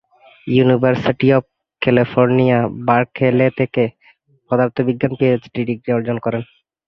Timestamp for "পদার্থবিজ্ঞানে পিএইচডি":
4.51-5.61